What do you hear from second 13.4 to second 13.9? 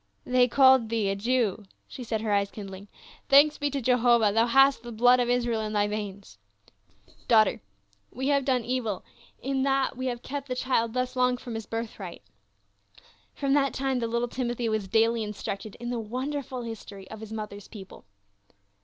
that